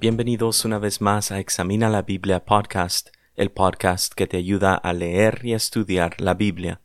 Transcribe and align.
Bienvenidos 0.00 0.64
una 0.64 0.78
vez 0.78 1.00
más 1.00 1.32
a 1.32 1.40
Examina 1.40 1.88
la 1.88 2.02
Biblia 2.02 2.44
Podcast, 2.44 3.08
el 3.34 3.50
podcast 3.50 4.14
que 4.14 4.26
te 4.26 4.36
ayuda 4.36 4.74
a 4.74 4.92
leer 4.92 5.40
y 5.44 5.54
a 5.54 5.56
estudiar 5.56 6.20
la 6.20 6.34
Biblia. 6.34 6.80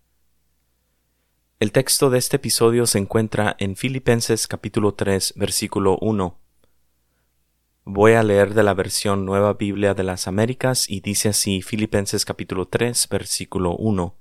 El 1.59 1.71
texto 1.71 2.09
de 2.09 2.17
este 2.17 2.37
episodio 2.37 2.87
se 2.87 2.97
encuentra 2.97 3.55
en 3.59 3.75
Filipenses 3.75 4.47
capítulo 4.47 4.95
3 4.95 5.33
versículo 5.37 5.99
1. 6.01 6.44
Voy 7.87 8.13
a 8.13 8.23
leer 8.23 8.55
de 8.55 8.63
la 8.63 8.73
versión 8.73 9.25
Nueva 9.25 9.53
Biblia 9.53 9.93
de 9.93 10.01
las 10.01 10.27
Américas 10.27 10.89
y 10.89 11.01
dice 11.01 11.29
así 11.29 11.61
Filipenses 11.61 12.25
capítulo 12.25 12.67
3 12.67 13.07
versículo 13.09 13.75
1. 13.75 14.15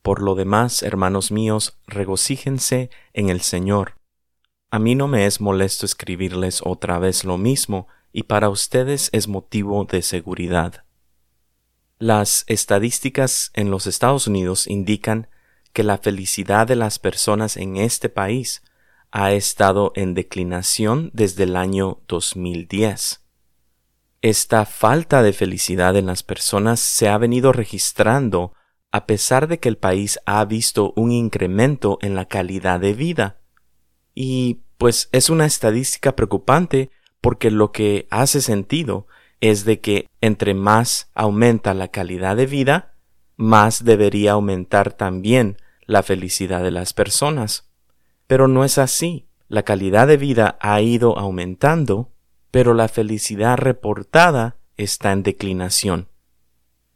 Por 0.00 0.22
lo 0.22 0.36
demás, 0.36 0.84
hermanos 0.84 1.32
míos, 1.32 1.80
regocíjense 1.88 2.88
en 3.14 3.30
el 3.30 3.40
Señor. 3.40 3.96
A 4.70 4.78
mí 4.78 4.94
no 4.94 5.08
me 5.08 5.26
es 5.26 5.40
molesto 5.40 5.84
escribirles 5.84 6.60
otra 6.64 7.00
vez 7.00 7.24
lo 7.24 7.36
mismo, 7.36 7.88
y 8.12 8.22
para 8.22 8.48
ustedes 8.48 9.10
es 9.12 9.26
motivo 9.26 9.84
de 9.86 10.00
seguridad. 10.00 10.84
Las 11.98 12.44
estadísticas 12.46 13.50
en 13.54 13.72
los 13.72 13.88
Estados 13.88 14.28
Unidos 14.28 14.68
indican 14.68 15.26
que 15.72 15.82
la 15.82 15.98
felicidad 15.98 16.68
de 16.68 16.76
las 16.76 17.00
personas 17.00 17.56
en 17.56 17.76
este 17.76 18.08
país 18.08 18.62
ha 19.12 19.32
estado 19.32 19.92
en 19.94 20.14
declinación 20.14 21.10
desde 21.12 21.44
el 21.44 21.56
año 21.56 22.00
2010. 22.08 23.24
Esta 24.22 24.66
falta 24.66 25.22
de 25.22 25.32
felicidad 25.32 25.96
en 25.96 26.06
las 26.06 26.22
personas 26.22 26.80
se 26.80 27.08
ha 27.08 27.18
venido 27.18 27.52
registrando 27.52 28.52
a 28.92 29.06
pesar 29.06 29.48
de 29.48 29.58
que 29.58 29.68
el 29.68 29.78
país 29.78 30.18
ha 30.26 30.44
visto 30.44 30.92
un 30.96 31.12
incremento 31.12 31.98
en 32.02 32.14
la 32.14 32.26
calidad 32.26 32.80
de 32.80 32.92
vida. 32.92 33.40
Y 34.14 34.62
pues 34.78 35.08
es 35.12 35.30
una 35.30 35.46
estadística 35.46 36.16
preocupante 36.16 36.90
porque 37.20 37.50
lo 37.50 37.72
que 37.72 38.08
hace 38.10 38.40
sentido 38.40 39.06
es 39.40 39.64
de 39.64 39.80
que 39.80 40.06
entre 40.20 40.54
más 40.54 41.10
aumenta 41.14 41.72
la 41.74 41.88
calidad 41.88 42.36
de 42.36 42.46
vida, 42.46 42.94
más 43.36 43.84
debería 43.84 44.32
aumentar 44.32 44.92
también 44.92 45.56
la 45.86 46.02
felicidad 46.02 46.62
de 46.62 46.70
las 46.70 46.92
personas. 46.92 47.69
Pero 48.30 48.46
no 48.46 48.62
es 48.62 48.78
así. 48.78 49.26
La 49.48 49.64
calidad 49.64 50.06
de 50.06 50.16
vida 50.16 50.56
ha 50.60 50.80
ido 50.80 51.18
aumentando, 51.18 52.12
pero 52.52 52.74
la 52.74 52.86
felicidad 52.86 53.58
reportada 53.58 54.56
está 54.76 55.10
en 55.10 55.24
declinación. 55.24 56.10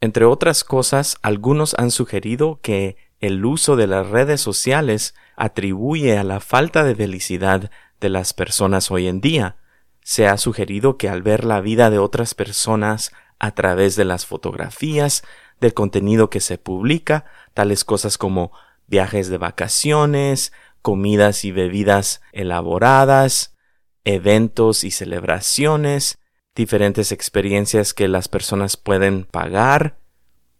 Entre 0.01 0.27
otras 0.27 0.63
cosas, 0.63 1.17
algunos 1.23 1.75
han 1.77 1.91
sugerido 1.91 2.61
que 2.63 2.97
el 3.19 3.45
uso 3.45 3.75
de 3.75 3.89
las 3.89 4.11
redes 4.11 4.41
sociales 4.41 5.17
atribuye 5.35 6.17
a 6.17 6.23
la 6.23 6.39
falta 6.39 6.85
de 6.85 6.95
felicidad 6.95 7.69
de 8.01 8.09
las 8.11 8.33
personas 8.33 8.93
hoy 8.93 9.09
en 9.09 9.21
día. 9.21 9.57
Se 10.03 10.29
ha 10.29 10.37
sugerido 10.37 10.99
que 10.99 11.09
al 11.09 11.23
ver 11.23 11.45
la 11.45 11.61
vida 11.61 11.91
de 11.91 11.99
otras 11.99 12.35
personas 12.35 13.11
a 13.41 13.51
través 13.57 13.97
de 13.97 14.05
las 14.05 14.25
fotografías, 14.25 15.25
del 15.61 15.75
contenido 15.75 16.31
que 16.31 16.39
se 16.39 16.59
publica, 16.59 17.25
tales 17.55 17.85
cosas 17.85 18.19
como 18.19 18.53
viajes 18.87 19.29
de 19.31 19.39
vacaciones, 19.39 20.53
comidas 20.85 21.47
y 21.47 21.51
bebidas 21.51 22.21
elaboradas, 22.33 23.57
eventos 24.05 24.85
y 24.85 24.91
celebraciones, 24.91 26.19
diferentes 26.55 27.11
experiencias 27.11 27.95
que 27.95 28.07
las 28.07 28.29
personas 28.29 28.77
pueden 28.77 29.25
pagar, 29.25 29.97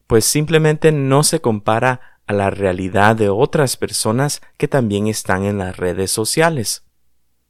pues 0.07 0.25
simplemente 0.25 0.93
no 0.93 1.25
se 1.25 1.43
compara 1.43 2.23
a 2.27 2.33
la 2.33 2.49
realidad 2.49 3.17
de 3.17 3.29
otras 3.29 3.77
personas 3.77 4.41
que 4.57 4.67
también 4.67 5.09
están 5.09 5.45
en 5.45 5.59
las 5.59 5.77
redes 5.77 6.11
sociales. 6.11 6.87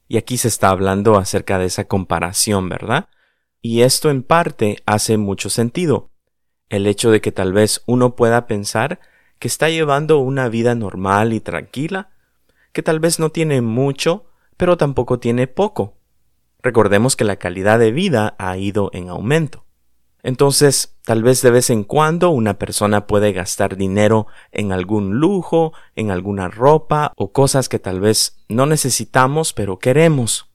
Y 0.08 0.16
aquí 0.16 0.36
se 0.36 0.48
está 0.48 0.70
hablando 0.70 1.16
acerca 1.16 1.60
de 1.60 1.66
esa 1.66 1.84
comparación, 1.84 2.68
¿verdad? 2.68 3.08
Y 3.62 3.82
esto 3.82 4.10
en 4.10 4.24
parte 4.24 4.82
hace 4.84 5.16
mucho 5.16 5.48
sentido. 5.48 6.10
El 6.70 6.88
hecho 6.88 7.12
de 7.12 7.20
que 7.20 7.30
tal 7.30 7.52
vez 7.52 7.84
uno 7.86 8.16
pueda 8.16 8.48
pensar 8.48 8.98
que 9.38 9.46
está 9.46 9.68
llevando 9.68 10.18
una 10.18 10.48
vida 10.48 10.74
normal 10.74 11.32
y 11.32 11.38
tranquila, 11.38 12.10
que 12.74 12.82
tal 12.82 13.00
vez 13.00 13.18
no 13.18 13.30
tiene 13.30 13.62
mucho, 13.62 14.26
pero 14.58 14.76
tampoco 14.76 15.18
tiene 15.18 15.46
poco. 15.46 15.96
Recordemos 16.60 17.16
que 17.16 17.24
la 17.24 17.36
calidad 17.36 17.78
de 17.78 17.92
vida 17.92 18.34
ha 18.38 18.56
ido 18.58 18.90
en 18.92 19.08
aumento. 19.08 19.64
Entonces, 20.24 20.96
tal 21.04 21.22
vez 21.22 21.42
de 21.42 21.50
vez 21.50 21.70
en 21.70 21.84
cuando 21.84 22.30
una 22.30 22.58
persona 22.58 23.06
puede 23.06 23.32
gastar 23.32 23.76
dinero 23.76 24.26
en 24.52 24.72
algún 24.72 25.20
lujo, 25.20 25.72
en 25.94 26.10
alguna 26.10 26.48
ropa 26.48 27.12
o 27.16 27.32
cosas 27.32 27.68
que 27.68 27.78
tal 27.78 28.00
vez 28.00 28.42
no 28.48 28.66
necesitamos 28.66 29.52
pero 29.52 29.78
queremos. 29.78 30.50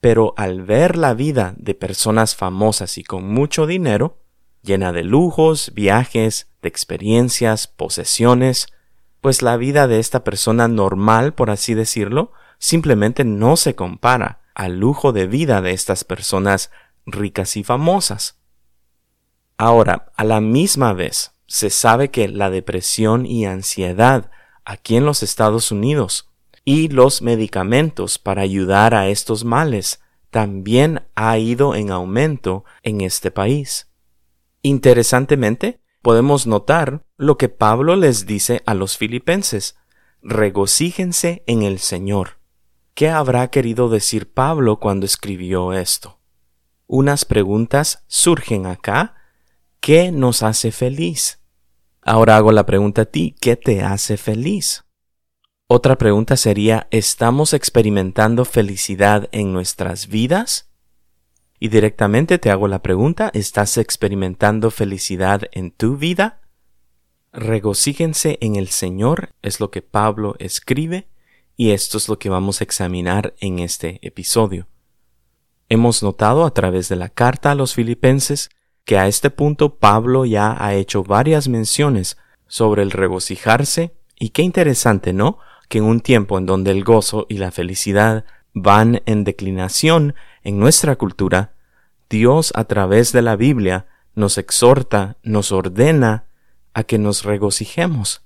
Pero 0.00 0.34
al 0.36 0.62
ver 0.62 0.96
la 0.96 1.14
vida 1.14 1.54
de 1.56 1.74
personas 1.74 2.34
famosas 2.34 2.98
y 2.98 3.04
con 3.04 3.28
mucho 3.28 3.66
dinero, 3.66 4.18
llena 4.62 4.92
de 4.92 5.04
lujos, 5.04 5.72
viajes, 5.74 6.48
de 6.62 6.68
experiencias, 6.68 7.68
posesiones, 7.68 8.66
pues 9.24 9.40
la 9.40 9.56
vida 9.56 9.88
de 9.88 10.00
esta 10.00 10.22
persona 10.22 10.68
normal, 10.68 11.32
por 11.32 11.48
así 11.48 11.72
decirlo, 11.72 12.32
simplemente 12.58 13.24
no 13.24 13.56
se 13.56 13.74
compara 13.74 14.42
al 14.54 14.78
lujo 14.78 15.14
de 15.14 15.26
vida 15.26 15.62
de 15.62 15.70
estas 15.70 16.04
personas 16.04 16.70
ricas 17.06 17.56
y 17.56 17.64
famosas. 17.64 18.38
Ahora, 19.56 20.12
a 20.14 20.24
la 20.24 20.42
misma 20.42 20.92
vez, 20.92 21.32
se 21.46 21.70
sabe 21.70 22.10
que 22.10 22.28
la 22.28 22.50
depresión 22.50 23.24
y 23.24 23.46
ansiedad 23.46 24.30
aquí 24.66 24.94
en 24.96 25.06
los 25.06 25.22
Estados 25.22 25.72
Unidos 25.72 26.30
y 26.66 26.88
los 26.88 27.22
medicamentos 27.22 28.18
para 28.18 28.42
ayudar 28.42 28.94
a 28.94 29.08
estos 29.08 29.42
males 29.42 30.02
también 30.28 31.08
ha 31.14 31.38
ido 31.38 31.74
en 31.74 31.92
aumento 31.92 32.66
en 32.82 33.00
este 33.00 33.30
país. 33.30 33.88
Interesantemente, 34.60 35.80
podemos 36.04 36.46
notar 36.46 37.04
lo 37.16 37.36
que 37.36 37.48
Pablo 37.48 37.96
les 37.96 38.26
dice 38.26 38.62
a 38.66 38.74
los 38.74 38.96
filipenses, 38.96 39.76
regocíjense 40.22 41.42
en 41.48 41.64
el 41.64 41.80
Señor. 41.80 42.38
¿Qué 42.94 43.08
habrá 43.08 43.48
querido 43.48 43.88
decir 43.88 44.32
Pablo 44.32 44.78
cuando 44.78 45.04
escribió 45.06 45.72
esto? 45.72 46.20
Unas 46.86 47.24
preguntas 47.24 48.04
surgen 48.06 48.66
acá 48.66 49.16
¿Qué 49.84 50.12
nos 50.12 50.42
hace 50.42 50.72
feliz? 50.72 51.42
Ahora 52.00 52.38
hago 52.38 52.52
la 52.52 52.64
pregunta 52.64 53.02
a 53.02 53.04
ti, 53.04 53.36
¿qué 53.38 53.54
te 53.54 53.82
hace 53.82 54.16
feliz? 54.16 54.86
Otra 55.66 55.98
pregunta 55.98 56.38
sería, 56.38 56.88
¿estamos 56.90 57.52
experimentando 57.52 58.46
felicidad 58.46 59.28
en 59.30 59.52
nuestras 59.52 60.08
vidas? 60.08 60.73
Y 61.64 61.68
directamente 61.68 62.38
te 62.38 62.50
hago 62.50 62.68
la 62.68 62.82
pregunta, 62.82 63.30
¿estás 63.32 63.78
experimentando 63.78 64.70
felicidad 64.70 65.44
en 65.50 65.70
tu 65.70 65.96
vida? 65.96 66.42
Regocíjense 67.32 68.36
en 68.42 68.56
el 68.56 68.68
Señor, 68.68 69.30
es 69.40 69.60
lo 69.60 69.70
que 69.70 69.80
Pablo 69.80 70.36
escribe, 70.40 71.08
y 71.56 71.70
esto 71.70 71.96
es 71.96 72.10
lo 72.10 72.18
que 72.18 72.28
vamos 72.28 72.60
a 72.60 72.64
examinar 72.64 73.32
en 73.40 73.60
este 73.60 73.98
episodio. 74.06 74.66
Hemos 75.70 76.02
notado 76.02 76.44
a 76.44 76.52
través 76.52 76.90
de 76.90 76.96
la 76.96 77.08
carta 77.08 77.52
a 77.52 77.54
los 77.54 77.72
filipenses 77.72 78.50
que 78.84 78.98
a 78.98 79.08
este 79.08 79.30
punto 79.30 79.76
Pablo 79.76 80.26
ya 80.26 80.62
ha 80.62 80.74
hecho 80.74 81.02
varias 81.02 81.48
menciones 81.48 82.18
sobre 82.46 82.82
el 82.82 82.90
regocijarse 82.90 83.94
y 84.18 84.28
qué 84.28 84.42
interesante, 84.42 85.14
¿no? 85.14 85.38
Que 85.70 85.78
en 85.78 85.84
un 85.84 86.00
tiempo 86.02 86.36
en 86.36 86.44
donde 86.44 86.72
el 86.72 86.84
gozo 86.84 87.24
y 87.30 87.38
la 87.38 87.52
felicidad 87.52 88.26
van 88.52 89.00
en 89.06 89.24
declinación 89.24 90.14
en 90.42 90.58
nuestra 90.58 90.96
cultura, 90.96 91.53
Dios 92.14 92.52
a 92.54 92.62
través 92.62 93.10
de 93.10 93.22
la 93.22 93.34
Biblia 93.34 93.88
nos 94.14 94.38
exhorta, 94.38 95.16
nos 95.24 95.50
ordena 95.50 96.28
a 96.72 96.84
que 96.84 96.96
nos 96.96 97.24
regocijemos. 97.24 98.22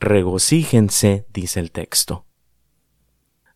Regocíjense, 0.00 1.26
dice 1.30 1.60
el 1.60 1.72
texto. 1.72 2.24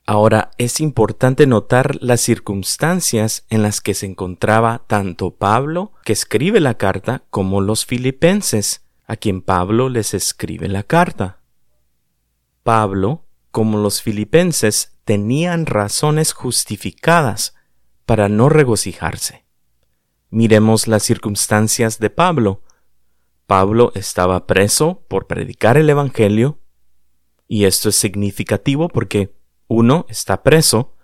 Ahora 0.04 0.50
es 0.58 0.78
importante 0.78 1.46
notar 1.46 1.96
las 2.02 2.20
circunstancias 2.20 3.46
en 3.48 3.62
las 3.62 3.80
que 3.80 3.94
se 3.94 4.04
encontraba 4.04 4.84
tanto 4.86 5.36
Pablo, 5.36 5.92
que 6.04 6.12
escribe 6.12 6.60
la 6.60 6.74
carta, 6.74 7.22
como 7.30 7.62
los 7.62 7.86
filipenses, 7.86 8.84
a 9.06 9.16
quien 9.16 9.40
Pablo 9.40 9.88
les 9.88 10.12
escribe 10.12 10.68
la 10.68 10.82
carta. 10.82 11.40
Pablo, 12.62 13.24
como 13.50 13.78
los 13.78 14.02
filipenses, 14.02 14.98
tenían 15.06 15.64
razones 15.64 16.34
justificadas 16.34 17.54
para 18.04 18.28
no 18.28 18.50
regocijarse. 18.50 19.45
Miremos 20.30 20.88
las 20.88 21.02
circunstancias 21.02 21.98
de 21.98 22.10
Pablo. 22.10 22.62
Pablo 23.46 23.92
estaba 23.94 24.46
preso 24.46 25.04
por 25.08 25.26
predicar 25.26 25.76
el 25.76 25.88
Evangelio, 25.88 26.58
y 27.48 27.64
esto 27.64 27.90
es 27.90 27.96
significativo 27.96 28.88
porque 28.88 29.36
uno, 29.68 30.06
está 30.08 30.42
preso, 30.42 30.94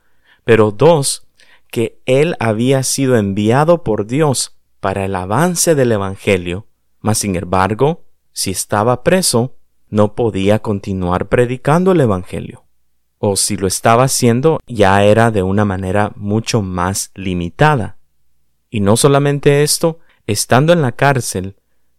pero 0.44 0.72
dos, 0.72 1.26
que 1.70 2.02
él 2.04 2.36
había 2.40 2.82
sido 2.82 3.16
enviado 3.16 3.84
por 3.84 4.06
Dios 4.06 4.58
para 4.80 5.04
el 5.04 5.14
avance 5.14 5.74
del 5.74 5.92
Evangelio, 5.92 6.66
mas 7.00 7.19
sin 7.19 7.36
embargo, 7.36 8.04
si 8.32 8.50
estaba 8.50 9.04
preso, 9.04 9.56
no 9.88 10.14
podía 10.14 10.58
continuar 10.60 11.28
predicando 11.28 11.92
el 11.92 12.00
Evangelio. 12.00 12.64
O 13.19 13.36
si 13.36 13.56
lo 13.56 13.66
estaba 13.69 14.04
haciendo, 14.04 14.58
ya 14.66 15.04
era 15.04 15.30
de 15.30 15.42
una 15.42 15.64
manera 15.64 16.12
mucho 16.16 16.62
más 16.62 17.12
limitada. 17.14 17.98
Y 18.72 18.80
no 18.80 18.96
solamente 18.96 19.62
esto, 19.62 19.98
estando 20.26 20.72
en 20.72 20.80
la 20.80 20.92
cárcel, 20.92 21.56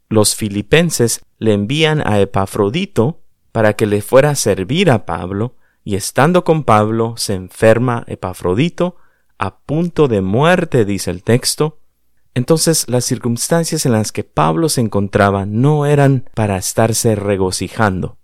los 0.09 0.35
filipenses 0.35 1.23
le 1.37 1.53
envían 1.53 2.01
a 2.05 2.19
Epafrodito 2.19 3.21
para 3.51 3.73
que 3.73 3.85
le 3.85 4.01
fuera 4.01 4.31
a 4.31 4.35
servir 4.35 4.89
a 4.89 5.05
Pablo, 5.05 5.55
y 5.83 5.95
estando 5.95 6.43
con 6.43 6.63
Pablo 6.63 7.13
se 7.15 7.35
enferma 7.35 8.03
Epafrodito, 8.07 8.97
a 9.37 9.59
punto 9.59 10.07
de 10.07 10.21
muerte, 10.21 10.83
dice 10.83 11.11
el 11.11 11.21
texto. 11.21 11.79
Entonces 12.33 12.89
las 12.89 13.05
circunstancias 13.05 13.85
en 13.85 13.91
las 13.91 14.11
que 14.11 14.23
Pablo 14.23 14.67
se 14.67 14.81
encontraba 14.81 15.45
no 15.45 15.85
eran 15.85 16.27
para 16.33 16.57
estarse 16.57 17.13
regocijando. 17.13 18.17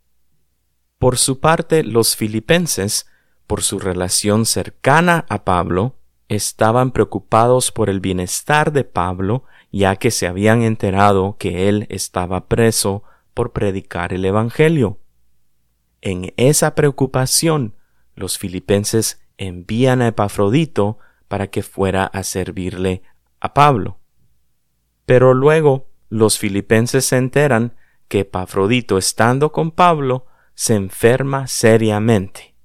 Por 0.97 1.19
su 1.19 1.39
parte, 1.39 1.83
los 1.83 2.15
filipenses, 2.15 3.05
por 3.45 3.61
su 3.61 3.77
relación 3.77 4.47
cercana 4.47 5.27
a 5.29 5.45
Pablo, 5.45 5.98
estaban 6.29 6.91
preocupados 6.91 7.71
por 7.71 7.89
el 7.89 7.99
bienestar 7.99 8.71
de 8.71 8.83
Pablo, 8.83 9.43
ya 9.71 9.95
que 9.97 10.11
se 10.11 10.27
habían 10.27 10.61
enterado 10.61 11.35
que 11.37 11.67
él 11.67 11.87
estaba 11.89 12.47
preso 12.47 13.03
por 13.33 13.51
predicar 13.51 14.13
el 14.13 14.23
Evangelio. 14.23 14.99
En 16.01 16.33
esa 16.37 16.75
preocupación, 16.75 17.75
los 18.15 18.37
filipenses 18.37 19.21
envían 19.37 20.01
a 20.01 20.07
Epafrodito 20.07 20.99
para 21.27 21.47
que 21.47 21.63
fuera 21.63 22.05
a 22.05 22.23
servirle 22.23 23.01
a 23.39 23.53
Pablo. 23.53 23.99
Pero 25.05 25.33
luego 25.33 25.87
los 26.09 26.37
filipenses 26.37 27.05
se 27.05 27.17
enteran 27.17 27.75
que 28.07 28.21
Epafrodito, 28.21 28.97
estando 28.97 29.51
con 29.51 29.71
Pablo, 29.71 30.25
se 30.53 30.75
enferma 30.75 31.47
seriamente. 31.47 32.55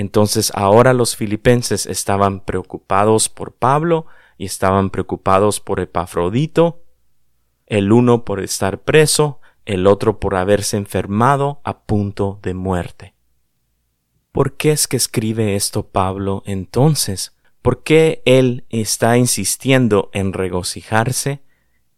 Entonces 0.00 0.50
ahora 0.54 0.94
los 0.94 1.14
filipenses 1.14 1.84
estaban 1.84 2.40
preocupados 2.40 3.28
por 3.28 3.52
Pablo 3.52 4.06
y 4.38 4.46
estaban 4.46 4.88
preocupados 4.88 5.60
por 5.60 5.78
Epafrodito, 5.78 6.82
el 7.66 7.92
uno 7.92 8.24
por 8.24 8.40
estar 8.40 8.80
preso 8.80 9.40
el 9.66 9.86
otro 9.86 10.18
por 10.18 10.36
haberse 10.36 10.78
enfermado 10.78 11.60
a 11.64 11.82
punto 11.82 12.40
de 12.42 12.54
muerte. 12.54 13.14
¿Por 14.32 14.56
qué 14.56 14.72
es 14.72 14.88
que 14.88 14.96
escribe 14.96 15.54
esto 15.54 15.88
Pablo 15.88 16.42
entonces? 16.46 17.36
¿Por 17.60 17.82
qué 17.82 18.22
él 18.24 18.64
está 18.70 19.18
insistiendo 19.18 20.08
en 20.14 20.32
regocijarse 20.32 21.42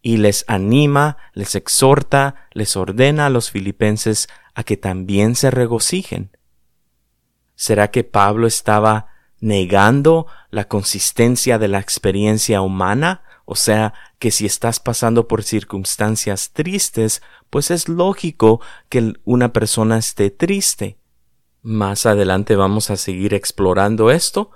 y 0.01 0.17
les 0.17 0.43
anima, 0.49 1.15
les 1.33 1.55
exhorta, 1.55 2.49
les 2.51 2.75
ordena 2.75 3.27
a 3.27 3.29
los 3.29 3.49
filipenses 3.49 4.27
a 4.55 4.65
que 4.65 4.75
también 4.75 5.35
se 5.35 5.51
regocijen? 5.51 6.32
¿Será 7.55 7.91
que 7.91 8.03
Pablo 8.03 8.47
estaba 8.47 9.07
negando 9.39 10.27
la 10.49 10.67
consistencia 10.67 11.59
de 11.59 11.67
la 11.67 11.79
experiencia 11.79 12.61
humana 12.61 13.23
o 13.45 13.55
sea 13.55 13.93
que 14.19 14.31
si 14.31 14.45
estás 14.45 14.79
pasando 14.79 15.27
por 15.27 15.43
circunstancias 15.43 16.51
tristes, 16.53 17.21
pues 17.49 17.71
es 17.71 17.89
lógico 17.89 18.61
que 18.89 19.13
una 19.25 19.51
persona 19.51 19.97
esté 19.97 20.29
triste. 20.29 20.97
Más 21.61 22.05
adelante 22.05 22.55
vamos 22.55 22.89
a 22.89 22.97
seguir 22.97 23.33
explorando 23.33 24.11
esto, 24.11 24.51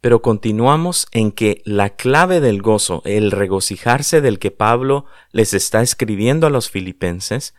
pero 0.00 0.22
continuamos 0.22 1.08
en 1.10 1.32
que 1.32 1.62
la 1.64 1.90
clave 1.90 2.40
del 2.40 2.62
gozo, 2.62 3.02
el 3.04 3.32
regocijarse 3.32 4.20
del 4.20 4.38
que 4.38 4.52
Pablo 4.52 5.06
les 5.32 5.52
está 5.54 5.82
escribiendo 5.82 6.46
a 6.46 6.50
los 6.50 6.70
filipenses, 6.70 7.54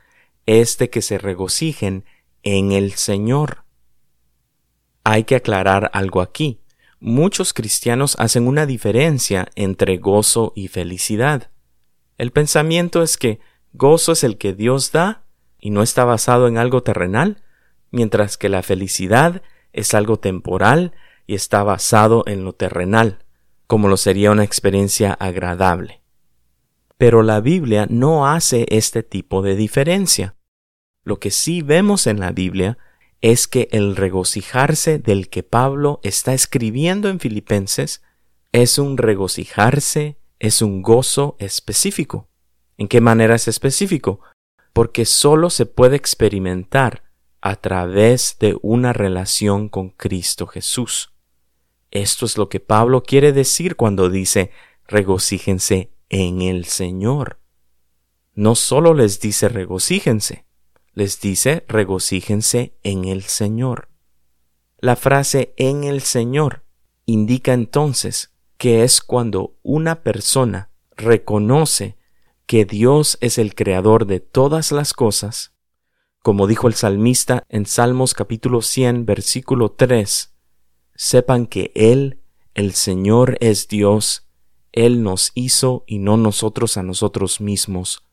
es 0.45 0.77
de 0.77 0.89
que 0.89 1.01
se 1.01 1.17
regocijen 1.17 2.05
en 2.43 2.71
el 2.71 2.93
Señor. 2.93 3.65
Hay 5.03 5.23
que 5.23 5.35
aclarar 5.35 5.89
algo 5.93 6.21
aquí 6.21 6.61
muchos 6.99 7.53
cristianos 7.53 8.15
hacen 8.19 8.47
una 8.47 8.65
diferencia 8.65 9.47
entre 9.55 9.97
gozo 9.97 10.53
y 10.55 10.67
felicidad. 10.67 11.49
El 12.17 12.31
pensamiento 12.31 13.01
es 13.01 13.17
que 13.17 13.39
gozo 13.73 14.11
es 14.11 14.23
el 14.23 14.37
que 14.37 14.53
Dios 14.53 14.91
da 14.91 15.23
y 15.59 15.69
no 15.69 15.81
está 15.81 16.05
basado 16.05 16.47
en 16.47 16.57
algo 16.57 16.83
terrenal, 16.83 17.41
mientras 17.91 18.37
que 18.37 18.49
la 18.49 18.61
felicidad 18.61 19.41
es 19.73 19.93
algo 19.93 20.19
temporal 20.19 20.93
y 21.25 21.35
está 21.35 21.63
basado 21.63 22.23
en 22.27 22.43
lo 22.43 22.53
terrenal, 22.53 23.19
como 23.67 23.87
lo 23.87 23.97
sería 23.97 24.31
una 24.31 24.43
experiencia 24.43 25.13
agradable. 25.13 26.01
Pero 26.97 27.23
la 27.23 27.39
Biblia 27.39 27.87
no 27.89 28.27
hace 28.27 28.65
este 28.69 29.03
tipo 29.03 29.41
de 29.41 29.55
diferencia. 29.55 30.35
Lo 31.03 31.19
que 31.19 31.31
sí 31.31 31.61
vemos 31.61 32.07
en 32.07 32.19
la 32.19 32.31
Biblia 32.31 32.77
es 33.21 33.47
que 33.47 33.67
el 33.71 33.95
regocijarse 33.95 34.99
del 34.99 35.29
que 35.29 35.43
Pablo 35.43 35.99
está 36.03 36.33
escribiendo 36.33 37.09
en 37.09 37.19
Filipenses 37.19 38.01
es 38.51 38.79
un 38.79 38.97
regocijarse, 38.97 40.17
es 40.39 40.61
un 40.61 40.81
gozo 40.81 41.35
específico. 41.39 42.29
¿En 42.77 42.87
qué 42.87 43.01
manera 43.01 43.35
es 43.35 43.47
específico? 43.47 44.21
Porque 44.71 45.05
solo 45.05 45.49
se 45.49 45.65
puede 45.65 45.97
experimentar 45.97 47.03
a 47.41 47.55
través 47.55 48.37
de 48.39 48.57
una 48.61 48.93
relación 48.93 49.69
con 49.69 49.89
Cristo 49.89 50.47
Jesús. 50.47 51.13
Esto 51.91 52.25
es 52.25 52.37
lo 52.37 52.49
que 52.49 52.59
Pablo 52.59 53.03
quiere 53.03 53.33
decir 53.33 53.75
cuando 53.75 54.09
dice 54.09 54.51
regocíjense 54.87 55.91
en 56.09 56.41
el 56.41 56.65
Señor. 56.65 57.39
No 58.33 58.55
solo 58.55 58.93
les 58.93 59.19
dice 59.19 59.49
regocíjense, 59.49 60.45
les 60.93 61.19
dice 61.21 61.65
regocíjense 61.67 62.77
en 62.83 63.05
el 63.05 63.23
Señor. 63.23 63.89
La 64.79 64.95
frase 64.95 65.53
en 65.57 65.83
el 65.83 66.01
Señor 66.01 66.63
indica 67.05 67.53
entonces 67.53 68.31
que 68.57 68.83
es 68.83 69.01
cuando 69.01 69.57
una 69.63 70.03
persona 70.03 70.69
reconoce 70.95 71.97
que 72.45 72.65
Dios 72.65 73.17
es 73.21 73.37
el 73.37 73.55
creador 73.55 74.05
de 74.05 74.19
todas 74.19 74.71
las 74.71 74.93
cosas, 74.93 75.53
como 76.21 76.47
dijo 76.47 76.67
el 76.67 76.73
salmista 76.73 77.43
en 77.47 77.65
Salmos 77.65 78.13
capítulo 78.13 78.61
100 78.61 79.05
versículo 79.05 79.71
3, 79.71 80.33
sepan 80.95 81.45
que 81.45 81.71
Él, 81.75 82.21
el 82.53 82.73
Señor 82.73 83.37
es 83.39 83.67
Dios, 83.67 84.27
Él 84.71 85.03
nos 85.03 85.31
hizo 85.35 85.83
y 85.87 85.99
no 85.99 86.17
nosotros 86.17 86.75
a 86.75 86.83
nosotros 86.83 87.39
mismos, 87.39 88.03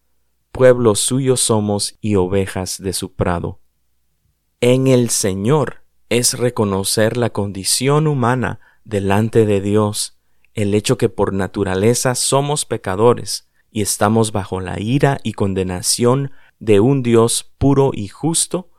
pueblo 0.57 0.95
suyo 0.95 1.37
somos 1.37 1.99
y 2.01 2.15
ovejas 2.15 2.81
de 2.81 2.95
su 2.95 3.13
prado. 3.13 3.61
En 4.63 4.87
el 4.87 5.11
Señor 5.11 5.83
es 6.09 6.39
reconocer 6.39 7.19
la 7.19 7.29
condición 7.29 8.07
humana 8.07 8.61
delante 8.83 9.45
de 9.45 9.61
Dios, 9.61 10.19
el 10.55 10.73
hecho 10.73 10.97
que 10.97 11.11
por 11.11 11.35
naturaleza 11.35 12.15
somos 12.15 12.65
pecadores 12.65 13.51
y 13.71 13.83
estamos 13.83 14.33
bajo 14.33 14.61
la 14.61 14.81
ira 14.81 15.19
y 15.23 15.35
condenación 15.35 16.31
de 16.59 16.81
un 16.81 17.03
Dios 17.03 17.53
puro 17.59 17.91
y 17.93 18.09
justo, 18.09 18.71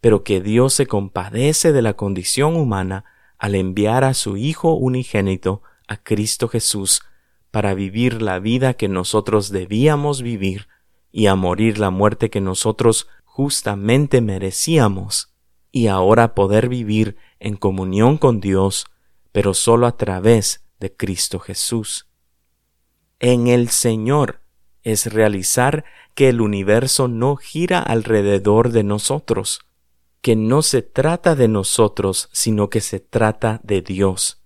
pero 0.00 0.22
que 0.22 0.40
Dios 0.40 0.74
se 0.74 0.86
compadece 0.86 1.72
de 1.72 1.82
la 1.82 1.94
condición 1.94 2.54
humana 2.54 3.04
al 3.36 3.56
enviar 3.56 4.04
a 4.04 4.14
su 4.14 4.36
Hijo 4.36 4.74
unigénito, 4.74 5.62
a 5.88 5.96
Cristo 5.96 6.46
Jesús, 6.46 7.02
para 7.50 7.74
vivir 7.74 8.22
la 8.22 8.38
vida 8.38 8.74
que 8.74 8.86
nosotros 8.86 9.50
debíamos 9.50 10.22
vivir 10.22 10.68
y 11.12 11.26
a 11.26 11.34
morir 11.34 11.78
la 11.78 11.90
muerte 11.90 12.30
que 12.30 12.40
nosotros 12.40 13.08
justamente 13.24 14.20
merecíamos, 14.20 15.32
y 15.70 15.88
ahora 15.88 16.34
poder 16.34 16.68
vivir 16.68 17.16
en 17.38 17.56
comunión 17.56 18.16
con 18.16 18.40
Dios, 18.40 18.86
pero 19.32 19.52
solo 19.52 19.86
a 19.86 19.96
través 19.96 20.64
de 20.80 20.94
Cristo 20.94 21.38
Jesús. 21.38 22.08
En 23.18 23.46
el 23.46 23.68
Señor 23.68 24.40
es 24.82 25.12
realizar 25.12 25.84
que 26.14 26.28
el 26.28 26.40
universo 26.40 27.08
no 27.08 27.36
gira 27.36 27.80
alrededor 27.80 28.70
de 28.70 28.84
nosotros, 28.84 29.60
que 30.22 30.36
no 30.36 30.62
se 30.62 30.82
trata 30.82 31.34
de 31.34 31.48
nosotros, 31.48 32.28
sino 32.32 32.70
que 32.70 32.80
se 32.80 33.00
trata 33.00 33.60
de 33.62 33.82
Dios. 33.82 34.42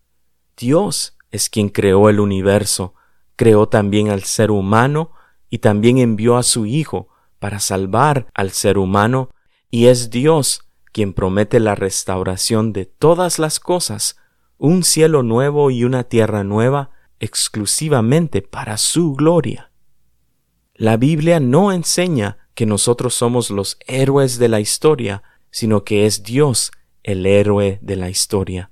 Dios 0.56 1.16
es 1.30 1.48
quien 1.48 1.68
creó 1.68 2.08
el 2.08 2.20
universo, 2.20 2.94
creó 3.36 3.68
también 3.68 4.08
al 4.08 4.24
ser 4.24 4.50
humano 4.50 5.12
y 5.50 5.58
también 5.58 5.98
envió 5.98 6.36
a 6.36 6.42
su 6.42 6.64
Hijo 6.64 7.08
para 7.38 7.60
salvar 7.60 8.28
al 8.32 8.52
ser 8.52 8.78
humano, 8.78 9.30
y 9.70 9.86
es 9.86 10.10
Dios 10.10 10.62
quien 10.92 11.12
promete 11.12 11.60
la 11.60 11.74
restauración 11.74 12.72
de 12.72 12.86
todas 12.86 13.38
las 13.38 13.60
cosas, 13.60 14.16
un 14.58 14.84
cielo 14.84 15.22
nuevo 15.22 15.70
y 15.70 15.84
una 15.84 16.04
tierra 16.04 16.44
nueva, 16.44 16.90
exclusivamente 17.18 18.42
para 18.42 18.76
su 18.76 19.14
gloria. 19.14 19.70
La 20.74 20.96
Biblia 20.96 21.40
no 21.40 21.72
enseña 21.72 22.38
que 22.54 22.66
nosotros 22.66 23.14
somos 23.14 23.50
los 23.50 23.78
héroes 23.86 24.38
de 24.38 24.48
la 24.48 24.60
historia, 24.60 25.22
sino 25.50 25.84
que 25.84 26.06
es 26.06 26.22
Dios 26.22 26.72
el 27.02 27.26
héroe 27.26 27.78
de 27.82 27.96
la 27.96 28.08
historia. 28.08 28.70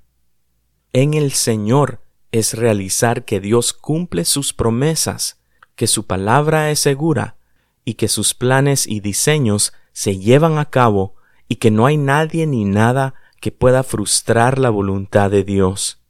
En 0.93 1.13
el 1.13 1.31
Señor 1.31 2.01
es 2.31 2.53
realizar 2.53 3.25
que 3.25 3.39
Dios 3.39 3.73
cumple 3.73 4.25
sus 4.25 4.53
promesas, 4.53 5.38
que 5.79 5.87
su 5.87 6.05
palabra 6.05 6.71
es 6.71 6.79
segura 6.79 7.37
y 7.85 7.93
que 7.93 8.09
sus 8.09 8.33
planes 8.33 8.85
y 8.85 8.99
diseños 8.99 9.71
se 9.93 10.17
llevan 10.17 10.57
a 10.57 10.65
cabo 10.65 11.15
y 11.47 11.55
que 11.55 11.71
no 11.71 11.85
hay 11.85 11.95
nadie 11.95 12.45
ni 12.47 12.65
nada 12.65 13.13
que 13.39 13.53
pueda 13.53 13.83
frustrar 13.83 14.59
la 14.59 14.71
voluntad 14.71 15.31
de 15.31 15.45
Dios, 15.45 16.01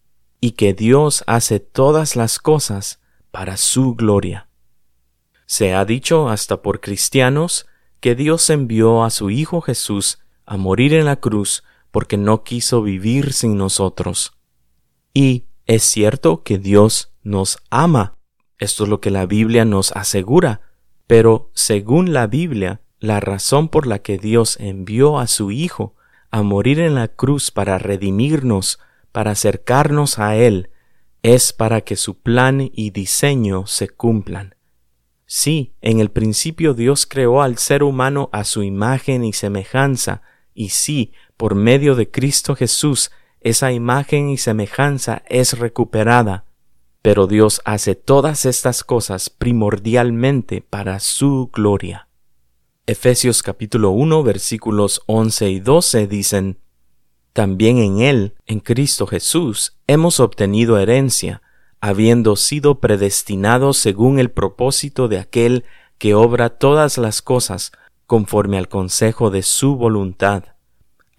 y 0.41 0.53
que 0.53 0.73
Dios 0.73 1.23
hace 1.27 1.59
todas 1.59 2.15
las 2.15 2.39
cosas 2.39 2.99
para 3.29 3.57
su 3.57 3.93
gloria. 3.93 4.49
Se 5.45 5.75
ha 5.75 5.85
dicho 5.85 6.29
hasta 6.29 6.63
por 6.63 6.81
cristianos 6.81 7.67
que 7.99 8.15
Dios 8.15 8.49
envió 8.49 9.03
a 9.03 9.11
su 9.11 9.29
Hijo 9.29 9.61
Jesús 9.61 10.17
a 10.47 10.57
morir 10.57 10.95
en 10.95 11.05
la 11.05 11.17
cruz 11.17 11.63
porque 11.91 12.17
no 12.17 12.43
quiso 12.43 12.81
vivir 12.81 13.33
sin 13.33 13.55
nosotros. 13.55 14.33
Y 15.13 15.45
es 15.67 15.83
cierto 15.83 16.41
que 16.41 16.57
Dios 16.57 17.13
nos 17.21 17.59
ama. 17.69 18.15
Esto 18.59 18.83
es 18.83 18.89
lo 18.89 19.01
que 19.01 19.09
la 19.09 19.25
Biblia 19.25 19.65
nos 19.65 19.91
asegura. 19.93 20.61
Pero 21.07 21.49
según 21.53 22.13
la 22.13 22.27
Biblia, 22.27 22.81
la 22.99 23.19
razón 23.19 23.69
por 23.69 23.87
la 23.87 23.99
que 23.99 24.17
Dios 24.17 24.57
envió 24.59 25.17
a 25.17 25.25
su 25.25 25.49
Hijo 25.51 25.95
a 26.29 26.43
morir 26.43 26.79
en 26.79 26.93
la 26.93 27.07
cruz 27.07 27.49
para 27.49 27.79
redimirnos, 27.79 28.79
para 29.11 29.31
acercarnos 29.31 30.19
a 30.19 30.35
Él, 30.35 30.69
es 31.23 31.51
para 31.53 31.81
que 31.81 31.95
su 31.95 32.19
plan 32.19 32.69
y 32.71 32.91
diseño 32.91 33.65
se 33.65 33.89
cumplan. 33.89 34.55
Sí, 35.25 35.73
en 35.81 35.99
el 35.99 36.11
principio 36.11 36.73
Dios 36.73 37.05
creó 37.05 37.41
al 37.41 37.57
ser 37.57 37.83
humano 37.83 38.29
a 38.31 38.43
su 38.43 38.63
imagen 38.63 39.23
y 39.23 39.33
semejanza, 39.33 40.21
y 40.53 40.69
sí, 40.69 41.13
por 41.37 41.55
medio 41.55 41.95
de 41.95 42.09
Cristo 42.09 42.55
Jesús, 42.55 43.11
esa 43.39 43.71
imagen 43.71 44.29
y 44.29 44.37
semejanza 44.37 45.23
es 45.29 45.57
recuperada. 45.57 46.45
Pero 47.01 47.27
Dios 47.27 47.61
hace 47.65 47.95
todas 47.95 48.45
estas 48.45 48.83
cosas 48.83 49.29
primordialmente 49.29 50.61
para 50.61 50.99
su 50.99 51.49
gloria. 51.53 52.07
Efesios 52.85 53.43
capítulo 53.43 53.91
1 53.91 54.23
versículos 54.23 55.01
11 55.05 55.49
y 55.49 55.59
12 55.59 56.07
dicen, 56.07 56.59
También 57.33 57.77
en 57.77 58.01
Él, 58.01 58.35
en 58.45 58.59
Cristo 58.59 59.07
Jesús, 59.07 59.77
hemos 59.87 60.19
obtenido 60.19 60.77
herencia, 60.77 61.41
habiendo 61.79 62.35
sido 62.35 62.79
predestinados 62.79 63.77
según 63.77 64.19
el 64.19 64.31
propósito 64.31 65.07
de 65.07 65.19
aquel 65.19 65.63
que 65.97 66.15
obra 66.15 66.49
todas 66.49 66.97
las 66.97 67.21
cosas 67.21 67.71
conforme 68.07 68.57
al 68.57 68.67
consejo 68.67 69.29
de 69.29 69.43
su 69.43 69.75
voluntad 69.75 70.43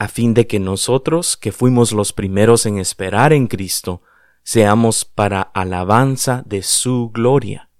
a 0.00 0.08
fin 0.08 0.32
de 0.32 0.46
que 0.46 0.58
nosotros, 0.58 1.36
que 1.36 1.52
fuimos 1.52 1.92
los 1.92 2.14
primeros 2.14 2.64
en 2.64 2.78
esperar 2.78 3.34
en 3.34 3.46
Cristo, 3.48 4.00
seamos 4.50 5.04
para 5.04 5.42
alabanza 5.42 6.42
de 6.44 6.64
su 6.64 7.10
gloria. 7.14 7.70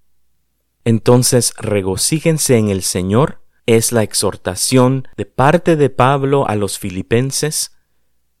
Entonces 0.85 1.53
regocíjense 1.57 2.55
en 2.55 2.69
el 2.69 2.81
Señor, 2.81 3.41
es 3.65 3.91
la 3.91 4.03
exhortación 4.03 5.05
de 5.17 5.25
parte 5.25 5.75
de 5.75 5.89
Pablo 5.89 6.47
a 6.47 6.55
los 6.55 6.79
filipenses, 6.79 7.73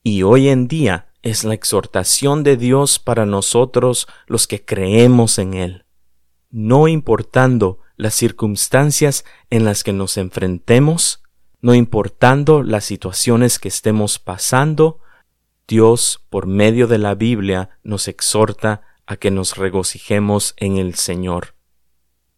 y 0.01 0.23
hoy 0.23 0.47
en 0.47 0.69
día 0.69 1.11
es 1.23 1.43
la 1.43 1.55
exhortación 1.55 2.43
de 2.43 2.55
Dios 2.55 2.99
para 2.99 3.25
nosotros 3.25 4.07
los 4.27 4.47
que 4.47 4.63
creemos 4.63 5.37
en 5.37 5.53
Él. 5.53 5.85
No 6.49 6.87
importando 6.87 7.79
las 7.97 8.13
circunstancias 8.13 9.25
en 9.49 9.65
las 9.65 9.83
que 9.83 9.91
nos 9.91 10.15
enfrentemos, 10.15 11.21
no 11.59 11.75
importando 11.75 12.63
las 12.63 12.85
situaciones 12.85 13.59
que 13.59 13.67
estemos 13.67 14.19
pasando, 14.19 15.01
Dios, 15.67 16.25
por 16.29 16.47
medio 16.47 16.87
de 16.87 16.97
la 16.97 17.15
Biblia, 17.15 17.69
nos 17.83 18.07
exhorta 18.07 18.81
a 19.05 19.15
que 19.17 19.31
nos 19.31 19.57
regocijemos 19.57 20.53
en 20.57 20.77
el 20.77 20.95
Señor. 20.95 21.55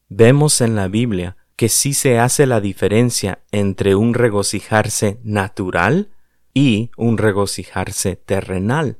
Vemos 0.10 0.62
en 0.62 0.75
la 0.75 0.88
Biblia 0.88 1.38
que 1.56 1.70
sí 1.70 1.94
se 1.94 2.20
hace 2.20 2.46
la 2.46 2.62
diferencia 2.62 3.44
entre 3.51 3.96
un 3.96 4.13
regocijarse 4.13 5.20
natural 5.24 6.12
y 6.53 6.92
un 6.98 7.18
regocijarse 7.18 8.15
terrenal. 8.15 9.00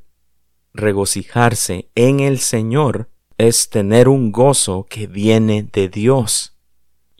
Regocijarse 0.72 1.90
en 1.94 2.20
el 2.20 2.38
Señor 2.38 3.10
es 3.38 3.70
tener 3.70 4.08
un 4.08 4.32
gozo 4.32 4.86
que 4.88 5.06
viene 5.06 5.62
de 5.62 5.88
Dios 5.88 6.54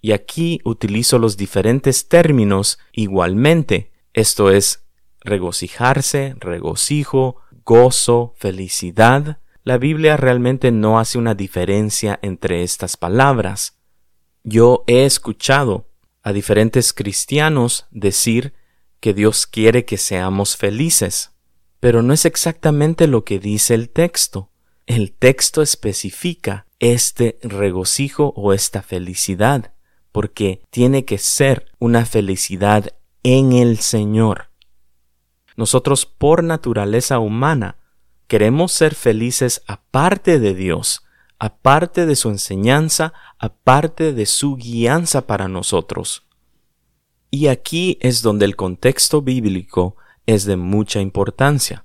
y 0.04 0.12
aquí 0.12 0.60
utilizo 0.64 1.18
los 1.18 1.38
diferentes 1.38 2.08
términos 2.08 2.78
igualmente, 2.92 3.90
esto 4.12 4.50
es 4.50 4.83
regocijarse, 5.24 6.36
regocijo, 6.38 7.36
gozo, 7.64 8.34
felicidad. 8.36 9.38
La 9.64 9.78
Biblia 9.78 10.16
realmente 10.16 10.70
no 10.70 10.98
hace 10.98 11.18
una 11.18 11.34
diferencia 11.34 12.18
entre 12.22 12.62
estas 12.62 12.96
palabras. 12.96 13.78
Yo 14.42 14.84
he 14.86 15.04
escuchado 15.04 15.88
a 16.22 16.32
diferentes 16.32 16.92
cristianos 16.92 17.86
decir 17.90 18.54
que 19.00 19.14
Dios 19.14 19.46
quiere 19.46 19.84
que 19.84 19.96
seamos 19.96 20.56
felices, 20.56 21.32
pero 21.80 22.02
no 22.02 22.12
es 22.12 22.24
exactamente 22.24 23.06
lo 23.06 23.24
que 23.24 23.38
dice 23.38 23.74
el 23.74 23.90
texto. 23.90 24.50
El 24.86 25.12
texto 25.12 25.62
especifica 25.62 26.66
este 26.78 27.38
regocijo 27.42 28.32
o 28.36 28.52
esta 28.52 28.82
felicidad 28.82 29.74
porque 30.14 30.62
tiene 30.70 31.04
que 31.04 31.18
ser 31.18 31.66
una 31.80 32.06
felicidad 32.06 32.94
en 33.24 33.52
el 33.52 33.78
Señor. 33.80 34.50
Nosotros 35.56 36.06
por 36.06 36.42
naturaleza 36.42 37.18
humana 37.18 37.76
queremos 38.26 38.72
ser 38.72 38.94
felices 38.94 39.62
aparte 39.66 40.38
de 40.38 40.54
Dios, 40.54 41.04
aparte 41.38 42.06
de 42.06 42.16
su 42.16 42.30
enseñanza, 42.30 43.12
aparte 43.38 44.12
de 44.12 44.26
su 44.26 44.56
guianza 44.56 45.26
para 45.26 45.48
nosotros. 45.48 46.26
Y 47.30 47.48
aquí 47.48 47.98
es 48.00 48.22
donde 48.22 48.44
el 48.44 48.56
contexto 48.56 49.22
bíblico 49.22 49.96
es 50.26 50.44
de 50.44 50.56
mucha 50.56 51.00
importancia. 51.00 51.84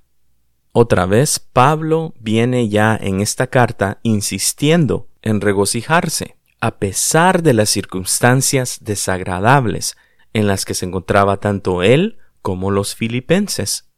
Otra 0.72 1.08
vez 1.08 1.40
Pablo 1.40 2.14
viene 2.20 2.70
ya 2.70 2.96
en 2.96 3.22
esta 3.22 3.48
carta 3.48 4.00
insistiendo 4.04 5.08
en 5.22 5.42
regocijarse 5.42 6.38
a 6.62 6.78
pesar 6.78 7.42
de 7.42 7.54
las 7.54 7.70
circunstancias 7.70 8.80
desagradables 8.82 9.98
en 10.34 10.48
las 10.48 10.66
que 10.66 10.74
se 10.74 10.86
encontraba 10.86 11.38
tanto 11.38 11.84
él 11.84 12.19
como 12.42 12.72
los 12.72 12.96
filipenses. 12.96 13.90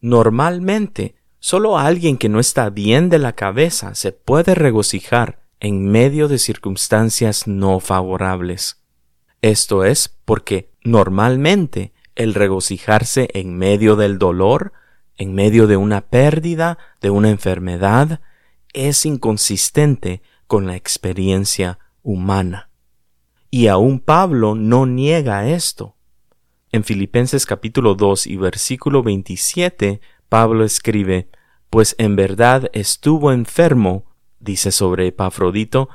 Normalmente, 0.00 1.16
solo 1.38 1.78
alguien 1.78 2.16
que 2.16 2.28
no 2.28 2.40
está 2.40 2.70
bien 2.70 3.08
de 3.08 3.18
la 3.18 3.34
cabeza 3.34 3.94
se 3.94 4.12
puede 4.12 4.54
regocijar 4.54 5.40
en 5.60 5.86
medio 5.86 6.26
de 6.28 6.38
circunstancias 6.38 7.46
no 7.46 7.80
favorables. 7.80 8.82
Esto 9.42 9.84
es 9.84 10.18
porque 10.24 10.72
normalmente 10.84 11.92
el 12.14 12.34
regocijarse 12.34 13.28
en 13.34 13.56
medio 13.56 13.96
del 13.96 14.18
dolor, 14.18 14.72
en 15.16 15.34
medio 15.34 15.66
de 15.66 15.76
una 15.76 16.02
pérdida, 16.02 16.78
de 17.00 17.10
una 17.10 17.30
enfermedad, 17.30 18.20
es 18.72 19.04
inconsistente 19.06 20.22
con 20.46 20.66
la 20.66 20.76
experiencia 20.76 21.78
humana. 22.02 22.70
Y 23.50 23.66
aún 23.66 24.00
Pablo 24.00 24.54
no 24.54 24.86
niega 24.86 25.48
esto. 25.48 25.96
En 26.72 26.84
Filipenses 26.84 27.46
capítulo 27.46 27.96
2 27.96 28.28
y 28.28 28.36
versículo 28.36 29.02
27, 29.02 30.00
Pablo 30.28 30.64
escribe, 30.64 31.28
Pues 31.68 31.96
en 31.98 32.14
verdad 32.14 32.70
estuvo 32.72 33.32
enfermo, 33.32 34.04
dice 34.38 34.70
sobre 34.70 35.08
Epafrodito, 35.08 35.88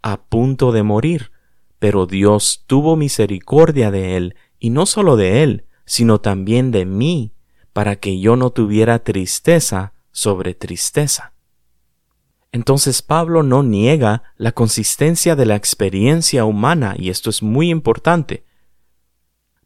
a 0.00 0.22
punto 0.22 0.72
de 0.72 0.82
morir, 0.82 1.32
pero 1.78 2.06
Dios 2.06 2.64
tuvo 2.66 2.96
misericordia 2.96 3.90
de 3.90 4.16
él, 4.16 4.34
y 4.58 4.70
no 4.70 4.86
solo 4.86 5.16
de 5.16 5.42
él, 5.42 5.66
sino 5.84 6.22
también 6.22 6.70
de 6.70 6.86
mí, 6.86 7.34
para 7.74 7.96
que 7.96 8.18
yo 8.18 8.34
no 8.36 8.48
tuviera 8.48 9.00
tristeza 9.00 9.92
sobre 10.12 10.54
tristeza. 10.54 11.34
Entonces 12.52 13.02
Pablo 13.02 13.42
no 13.42 13.62
niega 13.62 14.22
la 14.38 14.52
consistencia 14.52 15.36
de 15.36 15.44
la 15.44 15.56
experiencia 15.56 16.46
humana 16.46 16.94
y 16.98 17.10
esto 17.10 17.28
es 17.28 17.42
muy 17.42 17.68
importante. 17.68 18.44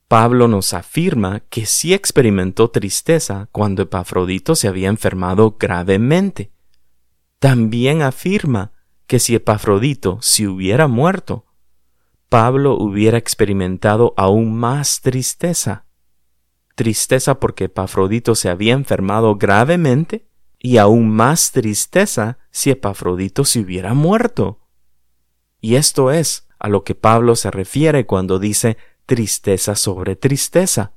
Pablo 0.09 0.47
nos 0.47 0.73
afirma 0.73 1.41
que 1.51 1.67
sí 1.67 1.93
experimentó 1.93 2.71
tristeza 2.71 3.49
cuando 3.51 3.83
Epafrodito 3.83 4.55
se 4.55 4.69
había 4.69 4.89
enfermado 4.89 5.57
gravemente. 5.59 6.53
También 7.41 8.03
afirma 8.03 8.73
que 9.09 9.19
si 9.19 9.35
Epafrodito 9.35 10.19
se 10.23 10.47
hubiera 10.47 10.87
muerto, 10.87 11.47
Pablo 12.29 12.77
hubiera 12.77 13.19
experimentado 13.19 14.15
aún 14.17 14.57
más 14.57 15.01
tristeza. 15.01 15.87
Tristeza 16.77 17.41
porque 17.41 17.65
Epafrodito 17.65 18.37
se 18.37 18.49
había 18.49 18.75
enfermado 18.75 19.35
gravemente 19.37 20.29
y 20.59 20.77
aún 20.77 21.11
más 21.11 21.51
tristeza 21.51 22.39
si 22.53 22.71
Epafrodito 22.71 23.45
se 23.45 23.61
hubiera 23.61 23.93
muerto. 23.93 24.61
Y 25.61 25.75
esto 25.75 26.13
es 26.13 26.47
a 26.59 26.69
lo 26.69 26.85
que 26.85 26.95
Pablo 26.95 27.35
se 27.35 27.51
refiere 27.51 28.07
cuando 28.07 28.39
dice 28.39 28.77
tristeza 29.07 29.77
sobre 29.77 30.17
tristeza. 30.17 30.93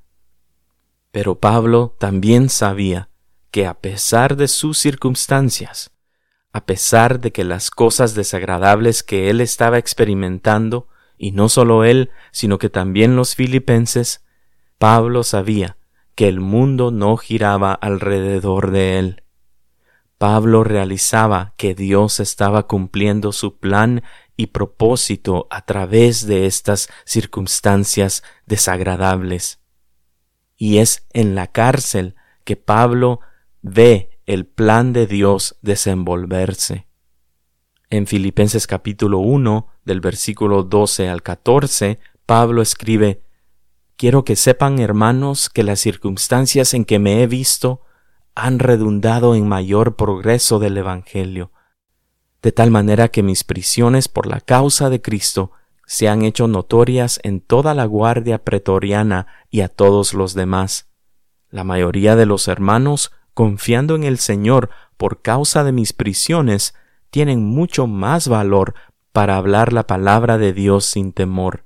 Pero 1.11 1.39
Pablo 1.39 1.95
también 1.99 2.49
sabía 2.49 3.09
que 3.51 3.65
a 3.65 3.75
pesar 3.75 4.35
de 4.35 4.47
sus 4.47 4.77
circunstancias, 4.77 5.91
a 6.51 6.65
pesar 6.65 7.19
de 7.19 7.31
que 7.31 7.43
las 7.43 7.71
cosas 7.71 8.15
desagradables 8.15 9.03
que 9.03 9.29
él 9.29 9.41
estaba 9.41 9.77
experimentando, 9.77 10.87
y 11.17 11.31
no 11.31 11.49
solo 11.49 11.83
él, 11.83 12.11
sino 12.31 12.57
que 12.57 12.69
también 12.69 13.15
los 13.15 13.35
filipenses, 13.35 14.25
Pablo 14.77 15.23
sabía 15.23 15.77
que 16.15 16.27
el 16.27 16.39
mundo 16.39 16.91
no 16.91 17.17
giraba 17.17 17.73
alrededor 17.73 18.71
de 18.71 18.99
él. 18.99 19.23
Pablo 20.17 20.63
realizaba 20.63 21.53
que 21.55 21.75
Dios 21.75 22.19
estaba 22.19 22.67
cumpliendo 22.67 23.31
su 23.31 23.57
plan 23.57 24.03
y 24.39 24.47
propósito 24.47 25.47
a 25.49 25.65
través 25.65 26.25
de 26.25 26.45
estas 26.45 26.87
circunstancias 27.03 28.23
desagradables. 28.45 29.59
Y 30.55 30.77
es 30.77 31.05
en 31.11 31.35
la 31.35 31.47
cárcel 31.47 32.15
que 32.45 32.55
Pablo 32.55 33.19
ve 33.61 34.21
el 34.25 34.45
plan 34.45 34.93
de 34.93 35.07
Dios 35.07 35.57
desenvolverse. 35.61 36.87
En 37.89 38.07
Filipenses 38.07 38.65
capítulo 38.65 39.19
1, 39.19 39.67
del 39.83 39.99
versículo 39.99 40.63
12 40.63 41.09
al 41.09 41.21
14, 41.21 41.99
Pablo 42.25 42.61
escribe, 42.61 43.21
Quiero 43.97 44.23
que 44.23 44.37
sepan, 44.37 44.79
hermanos, 44.79 45.49
que 45.49 45.63
las 45.63 45.81
circunstancias 45.81 46.73
en 46.73 46.85
que 46.85 46.97
me 46.97 47.23
he 47.23 47.27
visto 47.27 47.81
han 48.35 48.59
redundado 48.59 49.35
en 49.35 49.49
mayor 49.49 49.97
progreso 49.97 50.59
del 50.59 50.77
Evangelio, 50.77 51.51
de 52.41 52.51
tal 52.51 52.71
manera 52.71 53.09
que 53.09 53.23
mis 53.23 53.43
prisiones 53.43 54.07
por 54.07 54.25
la 54.27 54.39
causa 54.39 54.89
de 54.89 55.01
Cristo 55.01 55.51
se 55.85 56.07
han 56.07 56.23
hecho 56.23 56.47
notorias 56.47 57.19
en 57.23 57.41
toda 57.41 57.73
la 57.73 57.85
guardia 57.85 58.43
pretoriana 58.43 59.27
y 59.49 59.61
a 59.61 59.67
todos 59.67 60.13
los 60.13 60.33
demás. 60.33 60.87
La 61.49 61.63
mayoría 61.63 62.15
de 62.15 62.25
los 62.25 62.47
hermanos 62.47 63.11
confiando 63.39 63.95
en 63.95 64.03
el 64.03 64.17
Señor 64.17 64.69
por 64.97 65.21
causa 65.21 65.63
de 65.63 65.71
mis 65.71 65.93
prisiones, 65.93 66.73
tienen 67.09 67.41
mucho 67.41 67.87
más 67.87 68.27
valor 68.27 68.75
para 69.13 69.37
hablar 69.37 69.71
la 69.71 69.87
palabra 69.87 70.37
de 70.37 70.51
Dios 70.51 70.83
sin 70.83 71.13
temor. 71.13 71.63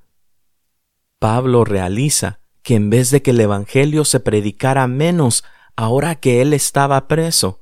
Pablo 1.17 1.65
realiza 1.65 2.41
que 2.61 2.75
en 2.75 2.91
vez 2.91 3.09
de 3.09 3.23
que 3.23 3.31
el 3.31 3.41
Evangelio 3.41 4.05
se 4.05 4.19
predicara 4.19 4.85
menos 4.85 5.43
ahora 5.75 6.13
que 6.13 6.43
él 6.43 6.53
estaba 6.53 7.07
preso, 7.07 7.59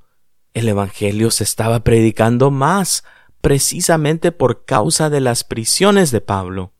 el 0.53 0.67
Evangelio 0.67 1.31
se 1.31 1.43
estaba 1.43 1.83
predicando 1.83 2.51
más, 2.51 3.03
precisamente 3.41 4.31
por 4.31 4.65
causa 4.65 5.09
de 5.09 5.21
las 5.21 5.43
prisiones 5.43 6.11
de 6.11 6.21
Pablo. 6.21 6.73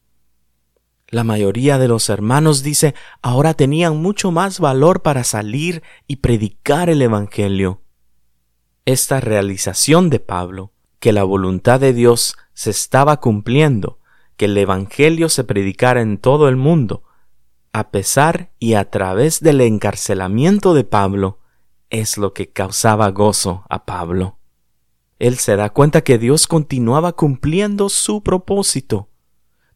La 1.08 1.24
mayoría 1.24 1.78
de 1.78 1.88
los 1.88 2.10
hermanos, 2.10 2.64
dice, 2.64 2.96
ahora 3.22 3.54
tenían 3.54 4.02
mucho 4.02 4.32
más 4.32 4.60
valor 4.60 5.02
para 5.02 5.24
salir 5.24 5.84
y 6.08 6.18
predicar 6.18 6.90
el 6.90 7.02
Evangelio. 7.02 7.82
Esta 8.86 9.20
realización 9.20 10.10
de 10.10 10.20
Pablo, 10.20 10.72
que 11.00 11.12
la 11.12 11.24
voluntad 11.24 11.80
de 11.80 11.94
Dios 11.94 12.38
se 12.54 12.70
estaba 12.70 13.20
cumpliendo, 13.20 14.00
que 14.38 14.46
el 14.46 14.58
Evangelio 14.58 15.28
se 15.28 15.44
predicara 15.44 16.02
en 16.02 16.18
todo 16.18 16.48
el 16.48 16.56
mundo, 16.56 17.04
a 17.74 17.92
pesar 17.92 18.52
y 18.60 18.76
a 18.76 18.90
través 18.90 19.42
del 19.42 19.62
encarcelamiento 19.62 20.74
de 20.74 20.84
Pablo, 20.84 21.41
es 21.92 22.18
lo 22.18 22.34
que 22.34 22.50
causaba 22.50 23.12
gozo 23.12 23.64
a 23.70 23.86
Pablo. 23.86 24.40
Él 25.20 25.38
se 25.38 25.56
da 25.56 25.70
cuenta 25.70 26.04
que 26.04 26.18
Dios 26.18 26.48
continuaba 26.48 27.14
cumpliendo 27.14 27.90
su 27.90 28.24
propósito 28.24 29.12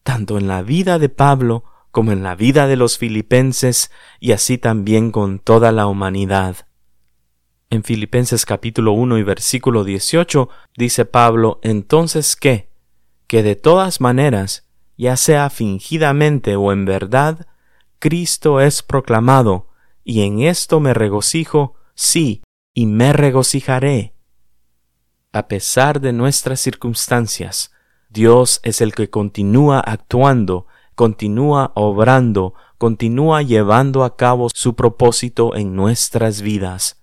tanto 0.06 0.38
en 0.38 0.46
la 0.46 0.62
vida 0.62 1.00
de 1.00 1.08
Pablo 1.08 1.64
como 1.90 2.12
en 2.12 2.22
la 2.22 2.36
vida 2.36 2.68
de 2.68 2.76
los 2.76 2.96
filipenses 2.96 3.90
y 4.20 4.30
así 4.30 4.56
también 4.56 5.10
con 5.10 5.40
toda 5.40 5.72
la 5.72 5.88
humanidad. 5.88 6.68
En 7.70 7.82
Filipenses 7.82 8.46
capítulo 8.46 8.92
1 8.92 9.18
y 9.18 9.24
versículo 9.24 9.82
18 9.82 10.48
dice 10.76 11.06
Pablo, 11.06 11.58
entonces 11.64 12.36
qué? 12.36 12.70
Que 13.26 13.42
de 13.42 13.56
todas 13.56 14.00
maneras, 14.00 14.68
ya 14.96 15.16
sea 15.16 15.50
fingidamente 15.50 16.54
o 16.54 16.70
en 16.70 16.84
verdad, 16.84 17.48
Cristo 17.98 18.60
es 18.60 18.84
proclamado, 18.84 19.70
y 20.04 20.22
en 20.22 20.38
esto 20.38 20.78
me 20.78 20.94
regocijo, 20.94 21.74
sí, 21.96 22.42
y 22.72 22.86
me 22.86 23.12
regocijaré. 23.12 24.14
A 25.32 25.48
pesar 25.48 26.00
de 26.00 26.12
nuestras 26.12 26.60
circunstancias, 26.60 27.72
Dios 28.08 28.60
es 28.62 28.80
el 28.80 28.94
que 28.94 29.10
continúa 29.10 29.80
actuando, 29.80 30.66
continúa 30.94 31.72
obrando, 31.74 32.54
continúa 32.78 33.42
llevando 33.42 34.04
a 34.04 34.16
cabo 34.16 34.48
su 34.54 34.74
propósito 34.74 35.56
en 35.56 35.74
nuestras 35.74 36.42
vidas. 36.42 37.02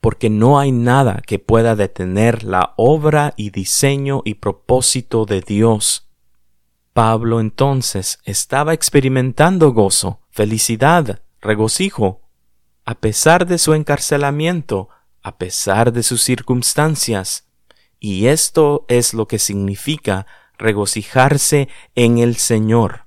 Porque 0.00 0.30
no 0.30 0.58
hay 0.58 0.72
nada 0.72 1.22
que 1.26 1.38
pueda 1.38 1.76
detener 1.76 2.42
la 2.42 2.74
obra 2.76 3.34
y 3.36 3.50
diseño 3.50 4.22
y 4.24 4.34
propósito 4.34 5.26
de 5.26 5.42
Dios. 5.42 6.10
Pablo 6.92 7.40
entonces 7.40 8.18
estaba 8.24 8.74
experimentando 8.74 9.72
gozo, 9.72 10.20
felicidad, 10.30 11.22
regocijo, 11.40 12.22
a 12.90 12.96
pesar 12.96 13.46
de 13.46 13.58
su 13.58 13.74
encarcelamiento, 13.74 14.88
a 15.22 15.38
pesar 15.38 15.92
de 15.92 16.02
sus 16.02 16.22
circunstancias, 16.22 17.46
y 18.00 18.26
esto 18.26 18.84
es 18.88 19.14
lo 19.14 19.28
que 19.28 19.38
significa 19.38 20.26
regocijarse 20.58 21.68
en 21.94 22.18
el 22.18 22.34
Señor. 22.34 23.06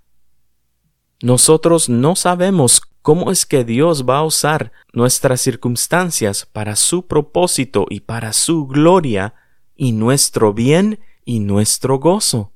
Nosotros 1.22 1.90
no 1.90 2.16
sabemos 2.16 2.82
cómo 3.02 3.30
es 3.30 3.46
que 3.46 3.66
Dios 3.66 4.08
va 4.08 4.20
a 4.20 4.24
usar 4.24 4.72
nuestras 4.94 5.42
circunstancias 5.42 6.46
para 6.46 6.78
su 6.78 7.06
propósito 7.06 7.86
y 7.90 8.00
para 8.00 8.32
su 8.32 8.68
gloria 8.68 9.34
y 9.76 9.92
nuestro 9.92 10.54
bien 10.54 11.02
y 11.26 11.42
nuestro 11.42 12.00
gozo. 12.00 12.54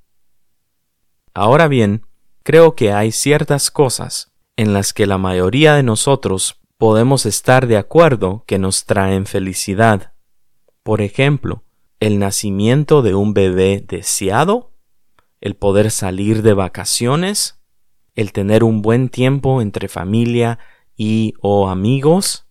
Ahora 1.33 1.67
bien, 1.67 2.05
creo 2.43 2.73
que 2.73 2.93
hay 2.93 3.11
ciertas 3.11 3.69
cosas 3.69 4.31
en 4.55 4.71
las 4.71 4.93
que 4.93 5.05
la 5.05 5.17
mayoría 5.17 5.75
de 5.75 5.83
nosotros 5.83 6.61
podemos 6.77 7.25
estar 7.25 7.67
de 7.67 7.77
acuerdo 7.77 8.43
que 8.45 8.59
nos 8.59 8.85
traen 8.85 9.25
felicidad. 9.25 10.13
Por 10.83 11.01
ejemplo, 11.01 11.63
el 11.99 12.19
nacimiento 12.19 13.01
de 13.01 13.15
un 13.15 13.33
bebé 13.33 13.83
deseado, 13.85 14.71
el 15.41 15.55
poder 15.55 15.91
salir 15.91 16.43
de 16.43 16.53
vacaciones, 16.53 17.59
el 18.13 18.31
tener 18.31 18.63
un 18.63 18.81
buen 18.81 19.09
tiempo 19.09 19.61
entre 19.61 19.87
familia 19.87 20.59
y 20.95 21.33
o 21.41 21.67
amigos, 21.67 22.45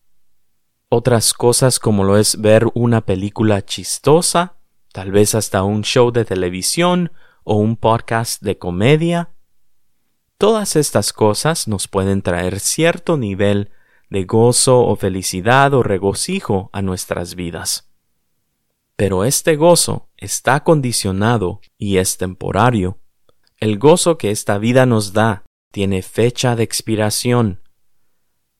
otras 0.88 1.32
cosas 1.32 1.78
como 1.78 2.04
lo 2.04 2.16
es 2.16 2.40
ver 2.40 2.66
una 2.74 3.00
película 3.04 3.64
chistosa, 3.64 4.56
tal 4.92 5.10
vez 5.10 5.34
hasta 5.34 5.62
un 5.62 5.82
show 5.82 6.10
de 6.10 6.24
televisión 6.24 7.12
o 7.44 7.56
un 7.56 7.76
podcast 7.76 8.42
de 8.42 8.58
comedia. 8.58 9.30
Todas 10.38 10.76
estas 10.76 11.12
cosas 11.12 11.66
nos 11.68 11.88
pueden 11.88 12.22
traer 12.22 12.60
cierto 12.60 13.16
nivel 13.16 13.70
de 14.10 14.24
gozo 14.24 14.80
o 14.80 14.96
felicidad 14.96 15.74
o 15.74 15.82
regocijo 15.82 16.70
a 16.72 16.82
nuestras 16.82 17.34
vidas. 17.34 17.90
Pero 18.96 19.24
este 19.24 19.56
gozo 19.56 20.08
está 20.16 20.64
condicionado 20.64 21.60
y 21.76 21.98
es 21.98 22.16
temporario. 22.16 22.98
El 23.58 23.78
gozo 23.78 24.16
que 24.16 24.30
esta 24.30 24.58
vida 24.58 24.86
nos 24.86 25.12
da 25.12 25.44
tiene 25.70 26.02
fecha 26.02 26.56
de 26.56 26.62
expiración. 26.62 27.60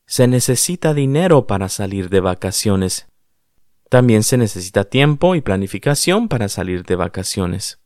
Se 0.05 0.27
necesita 0.27 0.93
dinero 0.93 1.47
para 1.47 1.69
salir 1.69 2.09
de 2.09 2.19
vacaciones. 2.19 3.07
También 3.89 4.23
se 4.23 4.37
necesita 4.37 4.83
tiempo 4.83 5.35
y 5.35 5.41
planificación 5.41 6.27
para 6.27 6.49
salir 6.49 6.83
de 6.83 6.95
vacaciones. 6.95 7.79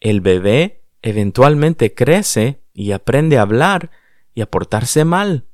El 0.00 0.20
bebé 0.20 0.84
eventualmente 1.02 1.94
crece 1.94 2.62
y 2.72 2.92
aprende 2.92 3.38
a 3.38 3.42
hablar 3.42 3.90
y 4.34 4.40
a 4.40 4.50
portarse 4.50 5.04
mal. 5.04 5.46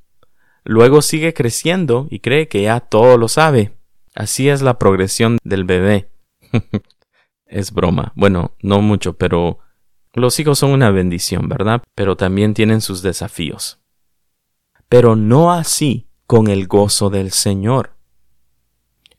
Luego 0.63 1.01
sigue 1.01 1.33
creciendo 1.33 2.07
y 2.09 2.19
cree 2.19 2.47
que 2.47 2.63
ya 2.63 2.79
todo 2.79 3.17
lo 3.17 3.27
sabe. 3.27 3.73
Así 4.15 4.49
es 4.49 4.61
la 4.61 4.77
progresión 4.77 5.37
del 5.43 5.63
bebé. 5.63 6.09
es 7.45 7.71
broma. 7.71 8.13
Bueno, 8.15 8.55
no 8.61 8.81
mucho, 8.81 9.13
pero 9.13 9.59
los 10.13 10.39
hijos 10.39 10.59
son 10.59 10.71
una 10.71 10.91
bendición, 10.91 11.47
¿verdad? 11.47 11.81
Pero 11.95 12.15
también 12.15 12.53
tienen 12.53 12.81
sus 12.81 13.01
desafíos. 13.01 13.79
Pero 14.89 15.15
no 15.15 15.51
así 15.51 16.07
con 16.27 16.47
el 16.47 16.67
gozo 16.67 17.09
del 17.09 17.31
Señor. 17.31 17.95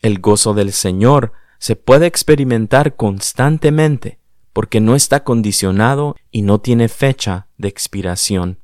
El 0.00 0.20
gozo 0.20 0.54
del 0.54 0.72
Señor 0.72 1.32
se 1.58 1.76
puede 1.76 2.06
experimentar 2.06 2.96
constantemente 2.96 4.18
porque 4.52 4.80
no 4.80 4.94
está 4.94 5.24
condicionado 5.24 6.16
y 6.30 6.42
no 6.42 6.60
tiene 6.60 6.88
fecha 6.88 7.48
de 7.56 7.68
expiración. 7.68 8.58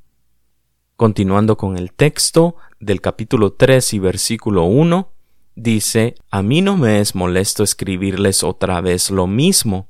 Continuando 0.97 1.57
con 1.57 1.79
el 1.79 1.93
texto 1.93 2.57
del 2.81 3.01
capítulo 3.01 3.53
3 3.53 3.95
y 3.95 3.99
versículo 3.99 4.64
1, 4.64 5.12
dice, 5.55 6.14
a 6.31 6.43
mí 6.43 6.62
no 6.62 6.77
me 6.77 7.01
es 7.01 7.14
molesto 7.14 7.62
escribirles 7.62 8.45
otra 8.45 8.81
vez 8.81 9.11
lo 9.11 9.27
mismo. 9.27 9.88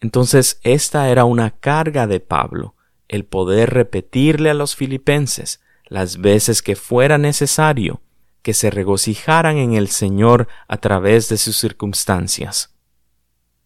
Entonces 0.00 0.60
esta 0.62 1.08
era 1.08 1.24
una 1.24 1.50
carga 1.50 2.06
de 2.06 2.20
Pablo, 2.20 2.74
el 3.08 3.24
poder 3.24 3.70
repetirle 3.70 4.50
a 4.50 4.54
los 4.54 4.76
filipenses 4.76 5.60
las 5.88 6.20
veces 6.20 6.62
que 6.62 6.76
fuera 6.76 7.16
necesario 7.16 8.00
que 8.42 8.54
se 8.54 8.70
regocijaran 8.70 9.56
en 9.56 9.74
el 9.74 9.88
Señor 9.88 10.46
a 10.68 10.76
través 10.76 11.28
de 11.28 11.36
sus 11.36 11.56
circunstancias. 11.56 12.76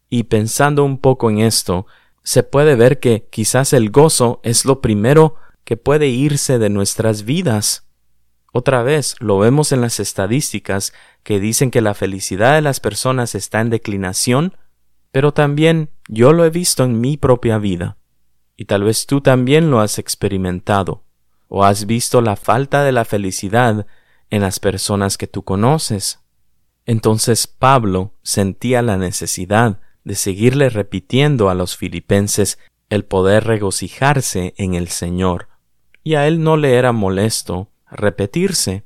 Y 0.09 0.23
pensando 0.25 0.85
un 0.85 0.97
poco 0.99 1.29
en 1.29 1.41
esto, 1.41 1.87
se 2.23 2.43
puede 2.43 2.77
ver 2.77 2.99
que 2.99 3.29
quizás 3.31 3.75
el 3.75 3.91
gozo 3.91 4.41
es 4.43 4.65
lo 4.65 4.81
primero 4.81 5.35
que 5.65 5.77
puede 5.77 6.09
irse 6.09 6.59
de 6.59 6.71
nuestras 6.71 7.25
vidas. 7.25 7.90
Otra 8.53 8.83
vez 8.83 9.17
lo 9.21 9.39
vemos 9.39 9.73
en 9.73 9.81
las 9.81 10.01
estadísticas 10.01 10.93
que 11.23 11.39
dicen 11.39 11.71
que 11.71 11.81
la 11.81 11.95
felicidad 11.95 12.55
de 12.55 12.63
las 12.63 12.81
personas 12.81 13.35
está 13.35 13.61
en 13.61 13.71
declinación, 13.71 14.57
pero 15.13 15.33
también 15.33 15.91
yo 16.09 16.33
lo 16.33 16.45
he 16.45 16.51
visto 16.51 16.85
en 16.85 17.01
mi 17.01 17.17
propia 17.17 17.59
vida. 17.59 17.97
Y 18.57 18.65
tal 18.65 18.85
vez 18.85 19.07
tú 19.07 19.21
también 19.21 19.71
lo 19.71 19.81
has 19.81 19.99
experimentado, 19.99 21.05
o 21.49 21.65
has 21.65 21.87
visto 21.87 22.21
la 22.21 22.37
falta 22.37 22.83
de 22.83 22.93
la 22.93 23.05
felicidad 23.05 23.87
en 24.31 24.43
las 24.43 24.61
personas 24.61 25.17
que 25.17 25.27
tú 25.27 25.45
conoces. 25.45 26.21
Entonces 26.87 27.47
Pablo 27.47 28.15
sentía 28.23 28.83
la 28.83 28.97
necesidad 28.97 29.81
de 30.05 30.15
seguirle 30.15 30.71
repitiendo 30.71 31.51
a 31.51 31.55
los 31.55 31.77
filipenses 31.77 32.59
el 32.89 33.05
poder 33.05 33.45
regocijarse 33.45 34.55
en 34.57 34.75
el 34.75 34.89
Señor, 34.89 35.49
y 36.03 36.15
a 36.15 36.27
él 36.27 36.43
no 36.43 36.57
le 36.57 36.75
era 36.75 36.93
molesto 36.93 37.70
repetirse. 37.97 38.85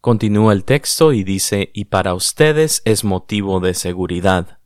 Continúa 0.00 0.52
el 0.52 0.64
texto 0.64 1.12
y 1.12 1.24
dice, 1.24 1.70
y 1.74 1.86
para 1.86 2.14
ustedes 2.14 2.82
es 2.84 3.04
motivo 3.04 3.60
de 3.60 3.74
seguridad. 3.74 4.58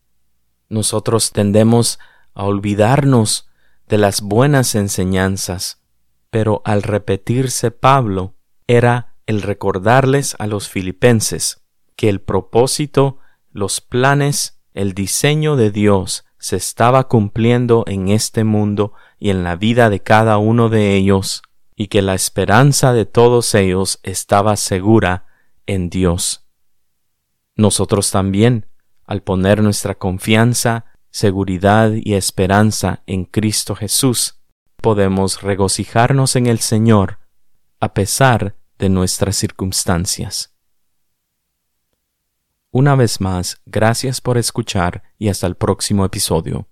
Nosotros 0.68 1.32
tendemos 1.32 1.98
a 2.34 2.44
olvidarnos 2.44 3.48
de 3.88 3.98
las 3.98 4.20
buenas 4.20 4.74
enseñanzas, 4.74 5.82
pero 6.30 6.62
al 6.64 6.82
repetirse 6.82 7.70
Pablo 7.70 8.34
era 8.66 9.16
el 9.26 9.42
recordarles 9.42 10.36
a 10.38 10.46
los 10.46 10.68
filipenses 10.68 11.62
que 11.96 12.08
el 12.08 12.20
propósito, 12.20 13.18
los 13.52 13.80
planes, 13.80 14.60
el 14.74 14.94
diseño 14.94 15.56
de 15.56 15.70
Dios 15.70 16.24
se 16.38 16.56
estaba 16.56 17.08
cumpliendo 17.08 17.84
en 17.86 18.08
este 18.08 18.44
mundo 18.44 18.92
y 19.18 19.30
en 19.30 19.44
la 19.44 19.56
vida 19.56 19.90
de 19.90 20.00
cada 20.00 20.38
uno 20.38 20.68
de 20.68 20.96
ellos, 20.96 21.42
y 21.80 21.86
que 21.86 22.02
la 22.02 22.12
esperanza 22.12 22.92
de 22.92 23.06
todos 23.06 23.54
ellos 23.54 24.00
estaba 24.02 24.56
segura 24.56 25.24
en 25.64 25.88
Dios. 25.88 26.46
Nosotros 27.56 28.10
también, 28.10 28.66
al 29.06 29.22
poner 29.22 29.62
nuestra 29.62 29.94
confianza 29.94 30.84
seguridad 31.10 31.92
y 31.94 32.12
esperanza 32.12 33.02
en 33.06 33.24
Cristo 33.24 33.74
Jesús, 33.74 34.42
podemos 34.76 35.40
regocijarnos 35.40 36.36
en 36.36 36.48
el 36.48 36.58
Señor 36.58 37.18
a 37.80 37.94
pesar 37.94 38.56
de 38.78 38.90
nuestras 38.90 39.36
circunstancias. 39.36 40.54
Una 42.70 42.94
vez 42.94 43.22
más, 43.22 43.62
gracias 43.64 44.20
por 44.20 44.36
escuchar 44.36 45.02
y 45.16 45.30
hasta 45.30 45.46
el 45.46 45.54
próximo 45.54 46.04
episodio. 46.04 46.68